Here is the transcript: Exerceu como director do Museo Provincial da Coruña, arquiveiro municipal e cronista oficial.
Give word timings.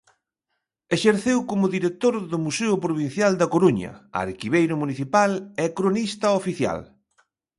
Exerceu 0.95 1.39
como 1.49 1.73
director 1.77 2.15
do 2.31 2.37
Museo 2.45 2.75
Provincial 2.85 3.31
da 3.41 3.51
Coruña, 3.53 3.91
arquiveiro 4.25 4.75
municipal 4.83 5.31
e 5.63 5.65
cronista 5.77 6.27
oficial. 6.41 6.79